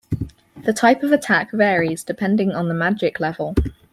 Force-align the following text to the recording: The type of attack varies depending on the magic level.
The 0.63 0.73
type 0.73 1.03
of 1.03 1.11
attack 1.11 1.51
varies 1.51 2.03
depending 2.03 2.53
on 2.53 2.69
the 2.69 2.73
magic 2.73 3.19
level. 3.19 3.53